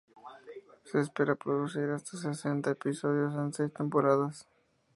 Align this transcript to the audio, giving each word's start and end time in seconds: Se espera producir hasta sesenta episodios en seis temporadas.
Se 0.83 0.99
espera 0.99 1.35
producir 1.35 1.87
hasta 1.91 2.17
sesenta 2.17 2.71
episodios 2.71 3.35
en 3.35 3.53
seis 3.53 3.71
temporadas. 3.71 4.47